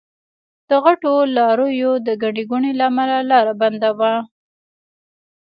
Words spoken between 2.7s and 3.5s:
له امله لار